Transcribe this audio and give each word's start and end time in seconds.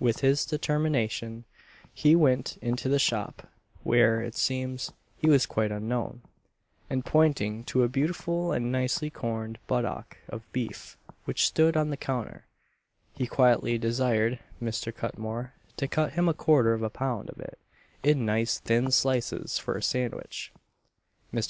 With 0.00 0.22
this 0.22 0.44
determination 0.44 1.44
he 1.94 2.16
went 2.16 2.56
into 2.60 2.88
the 2.88 2.98
shop, 2.98 3.48
where, 3.84 4.20
it 4.20 4.34
seems, 4.34 4.90
he 5.16 5.30
was 5.30 5.46
quite 5.46 5.70
unknown, 5.70 6.22
and 6.90 7.04
pointing 7.04 7.62
to 7.66 7.84
a 7.84 7.88
beautiful 7.88 8.50
and 8.50 8.72
nicely 8.72 9.08
corned 9.08 9.60
buttock 9.68 10.16
of 10.28 10.50
beef 10.52 10.98
which 11.26 11.46
stood 11.46 11.76
on 11.76 11.90
the 11.90 11.96
counter, 11.96 12.44
he 13.14 13.28
quietly 13.28 13.78
desired 13.78 14.40
Mr. 14.60 14.92
Cutmore 14.92 15.52
to 15.76 15.86
cut 15.86 16.14
him 16.14 16.28
a 16.28 16.34
quarter 16.34 16.74
of 16.74 16.82
a 16.82 16.90
pound 16.90 17.30
of 17.30 17.38
it 17.38 17.56
in 18.02 18.26
nice 18.26 18.58
thin 18.58 18.90
slices 18.90 19.58
for 19.58 19.76
a 19.76 19.80
sandwich. 19.80 20.52
Mr. 21.32 21.46